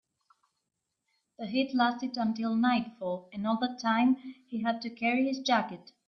[1.37, 4.15] The heat lasted until nightfall, and all that time
[4.47, 5.91] he had to carry his jacket.